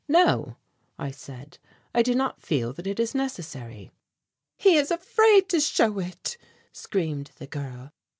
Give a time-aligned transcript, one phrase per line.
[0.09, 0.55] "No,"
[0.97, 1.59] I said,
[1.93, 3.91] "I do not feel that it is necessary."
[4.57, 6.39] "He is afraid to show it,"
[6.71, 7.91] screamed the girl.